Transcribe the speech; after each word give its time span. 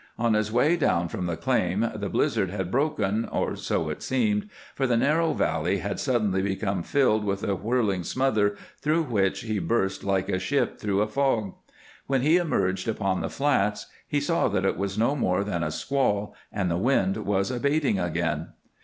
On 0.17 0.33
his 0.33 0.51
way 0.51 0.77
down 0.77 1.09
from 1.09 1.27
the 1.27 1.37
claim 1.37 1.91
the 1.93 2.09
blizzard 2.09 2.49
had 2.49 2.71
broken, 2.71 3.25
or 3.25 3.55
so 3.55 3.89
it 3.91 4.01
seemed, 4.01 4.49
for 4.73 4.87
the 4.87 4.97
narrow 4.97 5.33
valley 5.33 5.77
had 5.77 5.99
suddenly 5.99 6.41
become 6.41 6.81
filled 6.81 7.23
with 7.23 7.43
a 7.43 7.53
whirling 7.53 8.01
smother 8.03 8.55
through 8.81 9.03
which 9.03 9.41
he 9.41 9.59
burst 9.59 10.03
like 10.03 10.27
a 10.27 10.39
ship 10.39 10.79
through 10.79 11.01
a 11.03 11.07
fog. 11.07 11.53
When 12.07 12.21
he 12.21 12.37
emerged 12.37 12.87
upon 12.87 13.21
the 13.21 13.29
flats 13.29 13.85
he 14.07 14.19
saw 14.19 14.47
that 14.47 14.65
it 14.65 14.75
was 14.75 14.97
no 14.97 15.15
more 15.15 15.43
than 15.43 15.61
a 15.63 15.69
squall 15.69 16.33
and 16.51 16.71
the 16.71 16.77
wind 16.77 17.17
was 17.17 17.51
abating 17.51 17.99
again. 17.99 18.53